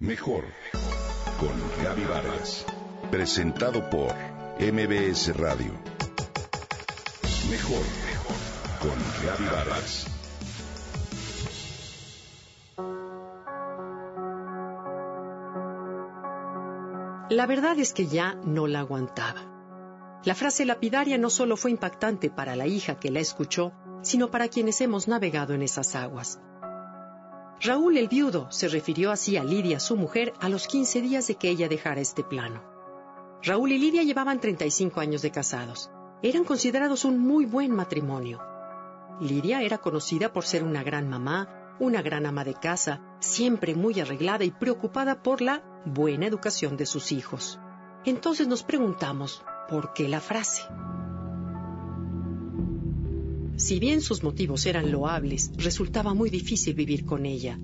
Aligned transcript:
Mejor 0.00 0.44
con 1.38 1.84
Gaby 1.84 2.04
Vargas. 2.06 2.66
Presentado 3.12 3.88
por 3.90 4.12
MBS 4.58 5.36
Radio. 5.36 5.72
Mejor 7.48 7.84
con 8.80 8.90
Gaby 9.24 9.44
Vargas. 9.44 10.06
La 17.30 17.46
verdad 17.46 17.78
es 17.78 17.92
que 17.92 18.08
ya 18.08 18.34
no 18.44 18.66
la 18.66 18.80
aguantaba. 18.80 20.20
La 20.24 20.34
frase 20.34 20.64
lapidaria 20.64 21.18
no 21.18 21.30
solo 21.30 21.56
fue 21.56 21.70
impactante 21.70 22.30
para 22.30 22.56
la 22.56 22.66
hija 22.66 22.98
que 22.98 23.12
la 23.12 23.20
escuchó, 23.20 23.72
sino 24.02 24.32
para 24.32 24.48
quienes 24.48 24.80
hemos 24.80 25.06
navegado 25.06 25.54
en 25.54 25.62
esas 25.62 25.94
aguas. 25.94 26.40
Raúl 27.64 27.96
el 27.96 28.08
viudo 28.08 28.46
se 28.50 28.68
refirió 28.68 29.10
así 29.10 29.38
a 29.38 29.42
Lidia, 29.42 29.80
su 29.80 29.96
mujer, 29.96 30.34
a 30.38 30.50
los 30.50 30.66
15 30.66 31.00
días 31.00 31.26
de 31.28 31.36
que 31.36 31.48
ella 31.48 31.66
dejara 31.66 32.02
este 32.02 32.22
plano. 32.22 32.62
Raúl 33.42 33.72
y 33.72 33.78
Lidia 33.78 34.02
llevaban 34.02 34.38
35 34.38 35.00
años 35.00 35.22
de 35.22 35.30
casados. 35.30 35.90
Eran 36.22 36.44
considerados 36.44 37.06
un 37.06 37.18
muy 37.18 37.46
buen 37.46 37.70
matrimonio. 37.70 38.42
Lidia 39.18 39.62
era 39.62 39.78
conocida 39.78 40.30
por 40.30 40.44
ser 40.44 40.62
una 40.62 40.82
gran 40.82 41.08
mamá, 41.08 41.76
una 41.80 42.02
gran 42.02 42.26
ama 42.26 42.44
de 42.44 42.52
casa, 42.52 43.00
siempre 43.20 43.74
muy 43.74 43.98
arreglada 43.98 44.44
y 44.44 44.50
preocupada 44.50 45.22
por 45.22 45.40
la 45.40 45.62
buena 45.86 46.26
educación 46.26 46.76
de 46.76 46.84
sus 46.84 47.12
hijos. 47.12 47.58
Entonces 48.04 48.46
nos 48.46 48.62
preguntamos, 48.62 49.42
¿por 49.70 49.94
qué 49.94 50.06
la 50.06 50.20
frase? 50.20 50.64
Si 53.56 53.78
bien 53.78 54.00
sus 54.00 54.22
motivos 54.24 54.66
eran 54.66 54.90
loables, 54.90 55.52
resultaba 55.56 56.12
muy 56.12 56.28
difícil 56.28 56.74
vivir 56.74 57.04
con 57.04 57.24
ella. 57.24 57.58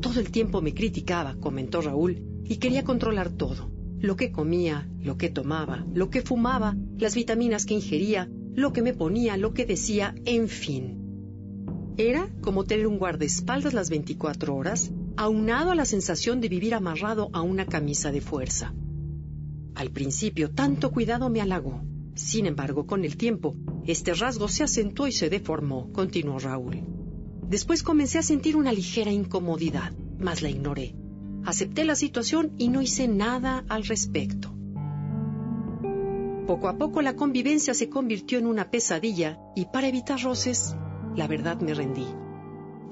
Todo 0.00 0.18
el 0.18 0.30
tiempo 0.30 0.60
me 0.60 0.74
criticaba, 0.74 1.36
comentó 1.36 1.80
Raúl, 1.80 2.22
y 2.44 2.56
quería 2.56 2.82
controlar 2.82 3.30
todo. 3.30 3.70
Lo 4.00 4.16
que 4.16 4.32
comía, 4.32 4.88
lo 5.00 5.16
que 5.16 5.28
tomaba, 5.28 5.86
lo 5.92 6.10
que 6.10 6.22
fumaba, 6.22 6.76
las 6.98 7.14
vitaminas 7.14 7.66
que 7.66 7.74
ingería, 7.74 8.28
lo 8.54 8.72
que 8.72 8.82
me 8.82 8.94
ponía, 8.94 9.36
lo 9.36 9.54
que 9.54 9.66
decía, 9.66 10.14
en 10.24 10.48
fin. 10.48 11.94
Era 11.96 12.28
como 12.40 12.64
tener 12.64 12.86
un 12.86 12.98
guardaespaldas 12.98 13.74
las 13.74 13.90
24 13.90 14.54
horas, 14.54 14.90
aunado 15.16 15.72
a 15.72 15.74
la 15.74 15.84
sensación 15.84 16.40
de 16.40 16.48
vivir 16.48 16.74
amarrado 16.74 17.30
a 17.32 17.42
una 17.42 17.66
camisa 17.66 18.12
de 18.12 18.20
fuerza. 18.20 18.72
Al 19.74 19.90
principio, 19.90 20.50
tanto 20.50 20.90
cuidado 20.90 21.28
me 21.30 21.40
halagó. 21.40 21.82
Sin 22.14 22.46
embargo, 22.46 22.86
con 22.86 23.04
el 23.04 23.16
tiempo, 23.16 23.56
este 23.88 24.12
rasgo 24.12 24.48
se 24.48 24.64
acentuó 24.64 25.06
y 25.06 25.12
se 25.12 25.30
deformó, 25.30 25.90
continuó 25.92 26.38
Raúl. 26.38 26.84
Después 27.48 27.82
comencé 27.82 28.18
a 28.18 28.22
sentir 28.22 28.54
una 28.54 28.70
ligera 28.70 29.10
incomodidad, 29.10 29.94
mas 30.18 30.42
la 30.42 30.50
ignoré. 30.50 30.94
Acepté 31.46 31.86
la 31.86 31.96
situación 31.96 32.52
y 32.58 32.68
no 32.68 32.82
hice 32.82 33.08
nada 33.08 33.64
al 33.66 33.86
respecto. 33.86 34.54
Poco 36.46 36.68
a 36.68 36.76
poco 36.76 37.00
la 37.00 37.16
convivencia 37.16 37.72
se 37.72 37.88
convirtió 37.88 38.38
en 38.38 38.46
una 38.46 38.70
pesadilla 38.70 39.38
y 39.56 39.64
para 39.64 39.88
evitar 39.88 40.20
roces, 40.20 40.76
la 41.16 41.26
verdad 41.26 41.58
me 41.62 41.72
rendí. 41.72 42.06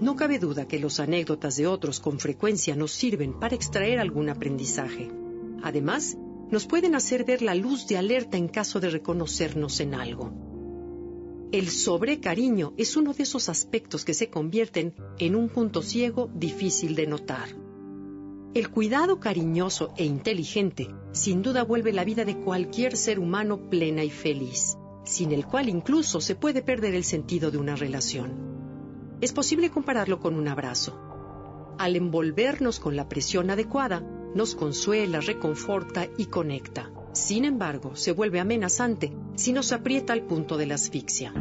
No 0.01 0.17
cabe 0.17 0.39
duda 0.39 0.67
que 0.67 0.81
las 0.81 0.99
anécdotas 0.99 1.57
de 1.57 1.67
otros 1.67 2.01
con 2.01 2.19
frecuencia 2.19 2.75
nos 2.75 2.93
sirven 2.93 3.39
para 3.39 3.55
extraer 3.55 3.99
algún 3.99 4.31
aprendizaje. 4.31 5.11
Además, 5.63 6.17
nos 6.51 6.67
pueden 6.67 6.95
hacer 6.95 7.27
ver 7.27 7.43
la 7.43 7.55
luz 7.55 7.87
de 7.87 7.99
alerta 7.99 8.39
en 8.39 8.49
caso 8.49 8.81
de 8.81 8.89
reconocernos 8.89 9.81
en 9.81 9.95
algo. 9.95 10.56
El 11.53 11.69
sobrecariño 11.69 12.75
es 12.77 12.97
uno 12.97 13.13
de 13.13 13.23
esos 13.23 13.49
aspectos 13.49 14.05
que 14.05 14.15
se 14.15 14.31
convierten 14.31 14.95
en 15.19 15.37
un 15.37 15.49
punto 15.49 15.81
ciego 15.81 16.29
difícil 16.35 16.97
de 16.97 17.07
notar. 17.07 17.49
El 18.53 18.69
cuidado 18.71 19.21
cariñoso 19.21 19.93
e 19.97 20.05
inteligente 20.05 20.89
sin 21.13 21.43
duda 21.43 21.63
vuelve 21.63 21.93
la 21.93 22.05
vida 22.05 22.25
de 22.25 22.37
cualquier 22.37 22.97
ser 22.97 23.21
humano 23.21 23.71
plena 23.71 24.03
y 24.03 24.11
feliz, 24.11 24.77
sin 25.05 25.31
el 25.31 25.47
cual 25.47 25.69
incluso 25.69 26.21
se 26.21 26.35
puede 26.35 26.63
perder 26.63 26.95
el 26.95 27.05
sentido 27.05 27.53
de 27.53 27.59
una 27.59 27.77
relación. 27.77 29.17
Es 29.21 29.33
posible 29.33 29.71
compararlo 29.71 30.19
con 30.19 30.35
un 30.35 30.49
abrazo. 30.49 30.99
Al 31.79 31.95
envolvernos 31.95 32.81
con 32.81 32.97
la 32.97 33.09
presión 33.09 33.51
adecuada, 33.51 34.01
nos 34.35 34.57
consuela, 34.57 35.21
reconforta 35.21 36.09
y 36.19 36.27
conecta. 36.27 36.91
Sin 37.17 37.47
embargo, 37.47 37.97
se 37.97 38.13
vuelve 38.13 38.41
amenazante 38.41 39.11
si 39.37 39.55
nos 39.55 39.73
aprieta 39.73 40.13
al 40.13 40.27
punto 40.27 40.59
de 40.59 40.67
la 40.67 40.75
asfixia. 40.75 41.33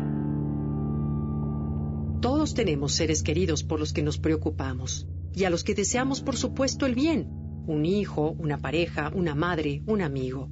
Todos 2.21 2.53
tenemos 2.53 2.93
seres 2.93 3.21
queridos 3.21 3.61
por 3.65 3.81
los 3.81 3.91
que 3.91 4.01
nos 4.01 4.17
preocupamos 4.17 5.05
y 5.33 5.43
a 5.43 5.49
los 5.49 5.65
que 5.65 5.75
deseamos, 5.75 6.21
por 6.21 6.37
supuesto, 6.37 6.85
el 6.85 6.95
bien. 6.95 7.27
Un 7.67 7.85
hijo, 7.85 8.37
una 8.39 8.57
pareja, 8.57 9.11
una 9.13 9.35
madre, 9.35 9.83
un 9.85 10.01
amigo. 10.01 10.49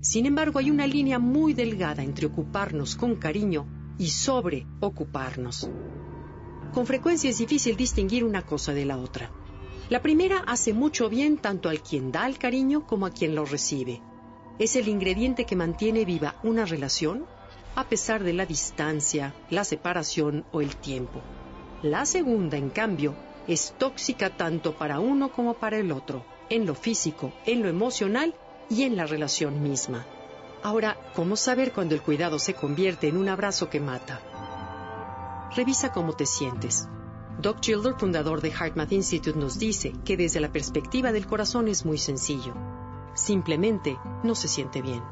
Sin 0.00 0.26
embargo, 0.26 0.58
hay 0.58 0.72
una 0.72 0.88
línea 0.88 1.20
muy 1.20 1.54
delgada 1.54 2.02
entre 2.02 2.26
ocuparnos 2.26 2.96
con 2.96 3.14
cariño 3.14 3.68
y 3.96 4.08
sobreocuparnos. 4.08 5.70
Con 6.74 6.86
frecuencia 6.86 7.30
es 7.30 7.38
difícil 7.38 7.76
distinguir 7.76 8.24
una 8.24 8.42
cosa 8.42 8.74
de 8.74 8.86
la 8.86 8.98
otra. 8.98 9.30
La 9.88 10.02
primera 10.02 10.38
hace 10.38 10.72
mucho 10.72 11.08
bien 11.08 11.38
tanto 11.38 11.68
al 11.68 11.80
quien 11.80 12.10
da 12.10 12.26
el 12.26 12.38
cariño 12.38 12.88
como 12.88 13.06
a 13.06 13.12
quien 13.12 13.36
lo 13.36 13.44
recibe. 13.44 14.02
Es 14.62 14.76
el 14.76 14.86
ingrediente 14.86 15.44
que 15.44 15.56
mantiene 15.56 16.04
viva 16.04 16.36
una 16.44 16.64
relación 16.64 17.26
a 17.74 17.88
pesar 17.88 18.22
de 18.22 18.32
la 18.32 18.46
distancia, 18.46 19.34
la 19.50 19.64
separación 19.64 20.44
o 20.52 20.60
el 20.60 20.76
tiempo. 20.76 21.20
La 21.82 22.06
segunda, 22.06 22.56
en 22.56 22.70
cambio, 22.70 23.16
es 23.48 23.74
tóxica 23.76 24.36
tanto 24.36 24.78
para 24.78 25.00
uno 25.00 25.32
como 25.32 25.54
para 25.54 25.78
el 25.78 25.90
otro, 25.90 26.24
en 26.48 26.64
lo 26.64 26.76
físico, 26.76 27.32
en 27.44 27.64
lo 27.64 27.68
emocional 27.68 28.36
y 28.70 28.84
en 28.84 28.94
la 28.94 29.04
relación 29.04 29.64
misma. 29.64 30.06
Ahora, 30.62 30.96
¿cómo 31.16 31.34
saber 31.34 31.72
cuando 31.72 31.96
el 31.96 32.02
cuidado 32.02 32.38
se 32.38 32.54
convierte 32.54 33.08
en 33.08 33.16
un 33.16 33.28
abrazo 33.28 33.68
que 33.68 33.80
mata? 33.80 34.20
Revisa 35.56 35.90
cómo 35.90 36.12
te 36.12 36.24
sientes. 36.24 36.86
Doc 37.40 37.58
Childer, 37.58 37.94
fundador 37.98 38.40
de 38.40 38.52
HeartMath 38.52 38.92
Institute, 38.92 39.36
nos 39.36 39.58
dice 39.58 39.92
que 40.04 40.16
desde 40.16 40.38
la 40.38 40.52
perspectiva 40.52 41.10
del 41.10 41.26
corazón 41.26 41.66
es 41.66 41.84
muy 41.84 41.98
sencillo. 41.98 42.54
Simplemente 43.14 43.98
no 44.22 44.34
se 44.34 44.48
siente 44.48 44.82
bien. 44.82 45.02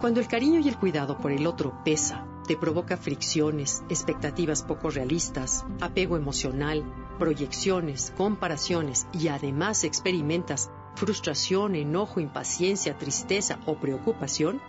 Cuando 0.00 0.20
el 0.20 0.28
cariño 0.28 0.60
y 0.60 0.68
el 0.68 0.78
cuidado 0.78 1.18
por 1.18 1.32
el 1.32 1.46
otro 1.46 1.82
pesa, 1.84 2.26
te 2.46 2.56
provoca 2.56 2.96
fricciones, 2.96 3.82
expectativas 3.88 4.62
poco 4.62 4.90
realistas, 4.90 5.64
apego 5.80 6.16
emocional, 6.16 6.84
proyecciones, 7.18 8.12
comparaciones 8.16 9.06
y 9.12 9.28
además 9.28 9.84
experimentas 9.84 10.70
frustración, 10.94 11.74
enojo, 11.74 12.20
impaciencia, 12.20 12.96
tristeza 12.96 13.58
o 13.66 13.78
preocupación, 13.78 14.60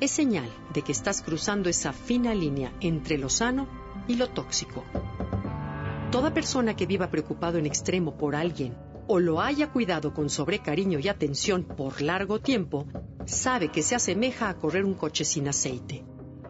es 0.00 0.10
señal 0.10 0.50
de 0.72 0.82
que 0.82 0.92
estás 0.92 1.22
cruzando 1.22 1.68
esa 1.68 1.92
fina 1.92 2.34
línea 2.34 2.72
entre 2.80 3.18
lo 3.18 3.28
sano 3.28 3.66
y 4.08 4.16
lo 4.16 4.28
tóxico. 4.28 4.84
Toda 6.10 6.34
persona 6.34 6.74
que 6.76 6.86
viva 6.86 7.10
preocupado 7.10 7.58
en 7.58 7.66
extremo 7.66 8.16
por 8.16 8.34
alguien 8.34 8.76
o 9.06 9.18
lo 9.18 9.40
haya 9.40 9.70
cuidado 9.70 10.12
con 10.14 10.30
sobrecariño 10.30 10.98
y 10.98 11.08
atención 11.08 11.64
por 11.64 12.00
largo 12.02 12.40
tiempo, 12.40 12.86
sabe 13.26 13.68
que 13.68 13.82
se 13.82 13.94
asemeja 13.94 14.48
a 14.48 14.58
correr 14.58 14.84
un 14.84 14.94
coche 14.94 15.24
sin 15.24 15.48
aceite. 15.48 16.04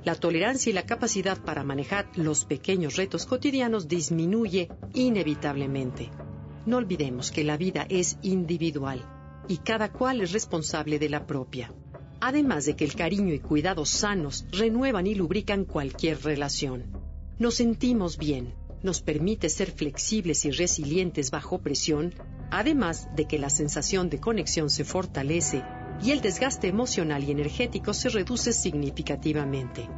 La 0.05 0.17
tolerancia 0.17 0.71
y 0.71 0.73
la 0.73 0.85
capacidad 0.85 1.39
para 1.39 1.63
manejar 1.63 2.11
los 2.17 2.45
pequeños 2.45 2.97
retos 2.97 3.25
cotidianos 3.25 3.87
disminuye 3.87 4.69
inevitablemente. 4.95 6.11
No 6.67 6.79
olvidemos 6.79 7.31
que 7.31 7.45
la 7.45 7.57
vida 7.57 7.87
es 7.89 8.19
individual 8.23 9.05
y 9.49 9.59
cada 9.59 9.93
cual 9.93 10.21
es 10.21 10.33
responsable 10.33 10.99
de 10.99 11.09
la 11.09 11.27
propia. 11.27 11.73
Además 12.21 12.65
de 12.65 12.77
que 12.77 12.85
el 12.85 12.95
cariño 12.95 13.33
y 13.35 13.41
cuidados 13.41 13.91
sanos 13.91 14.45
renuevan 14.53 15.07
y 15.07 15.15
lubrican 15.15 15.65
cualquier 15.65 16.23
relación. 16.23 16.85
Nos 17.39 17.55
sentimos 17.55 18.19
bien, 18.19 18.55
nos 18.83 19.03
permite 19.03 19.49
ser 19.49 19.71
flexibles 19.71 20.45
y 20.45 20.51
resilientes 20.51 21.31
bajo 21.31 21.61
presión, 21.61 22.15
además 22.53 23.09
de 23.17 23.25
que 23.25 23.39
la 23.39 23.49
sensación 23.49 24.11
de 24.11 24.21
conexión 24.21 24.69
se 24.69 24.85
fortalece 24.85 25.65
y 26.03 26.11
el 26.11 26.21
desgaste 26.21 26.69
emocional 26.69 27.25
y 27.25 27.31
energético 27.31 27.95
se 27.95 28.11
reduce 28.11 28.53
significativamente. 28.53 29.89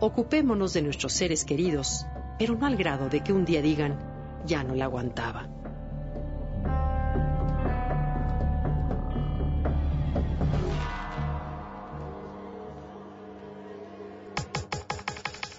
Ocupémonos 0.00 0.72
de 0.72 0.82
nuestros 0.82 1.12
seres 1.12 1.44
queridos, 1.44 2.04
pero 2.36 2.56
no 2.56 2.66
al 2.66 2.76
grado 2.76 3.08
de 3.08 3.22
que 3.22 3.32
un 3.32 3.44
día 3.44 3.62
digan, 3.62 3.96
ya 4.44 4.64
no 4.64 4.74
la 4.74 4.86
aguantaba. 4.86 5.48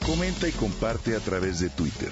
Comenta 0.06 0.50
y 0.50 0.52
comparte 0.52 1.16
a 1.16 1.20
través 1.20 1.62
de 1.62 1.70
Twitter. 1.70 2.12